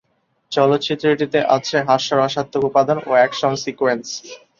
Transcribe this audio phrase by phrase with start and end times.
[0.51, 4.07] চলচ্চিত্রটিতে আছে হাস্যরসাত্মক উপাদান ও অ্যাকশন সিকোয়েন্স।